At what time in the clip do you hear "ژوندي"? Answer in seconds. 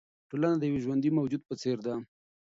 0.83-1.09